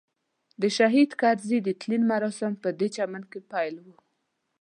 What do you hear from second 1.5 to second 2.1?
د تلین